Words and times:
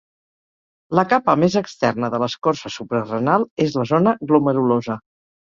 La 0.99 1.03
capa 1.11 1.35
més 1.43 1.57
externa 1.61 2.09
de 2.13 2.21
l'escorça 2.23 2.73
suprarenal 2.77 3.47
és 3.67 3.79
la 3.83 3.87
zona 3.93 4.17
glomerulosa. 4.33 4.99